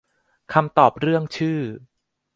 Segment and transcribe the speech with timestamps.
[0.53, 1.59] คำตอบเรื่องชื่อ